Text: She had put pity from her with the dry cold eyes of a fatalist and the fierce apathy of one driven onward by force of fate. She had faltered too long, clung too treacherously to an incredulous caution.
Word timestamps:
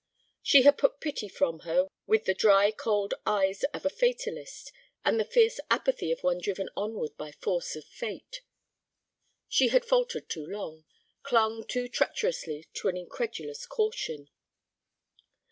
She 0.41 0.63
had 0.63 0.79
put 0.79 0.99
pity 0.99 1.27
from 1.27 1.59
her 1.59 1.87
with 2.07 2.25
the 2.25 2.33
dry 2.33 2.71
cold 2.71 3.13
eyes 3.23 3.63
of 3.65 3.85
a 3.85 3.89
fatalist 3.91 4.71
and 5.05 5.19
the 5.19 5.23
fierce 5.23 5.59
apathy 5.69 6.11
of 6.11 6.23
one 6.23 6.39
driven 6.41 6.69
onward 6.75 7.15
by 7.17 7.33
force 7.33 7.75
of 7.75 7.85
fate. 7.85 8.41
She 9.47 9.67
had 9.67 9.85
faltered 9.85 10.27
too 10.27 10.47
long, 10.47 10.85
clung 11.21 11.67
too 11.67 11.87
treacherously 11.87 12.65
to 12.73 12.87
an 12.87 12.97
incredulous 12.97 13.67
caution. 13.67 14.31